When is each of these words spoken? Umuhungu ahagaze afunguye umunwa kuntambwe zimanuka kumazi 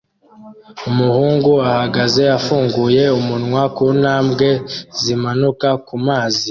Umuhungu 0.89 1.51
ahagaze 1.71 2.21
afunguye 2.37 3.03
umunwa 3.19 3.61
kuntambwe 3.75 4.47
zimanuka 5.01 5.67
kumazi 5.85 6.39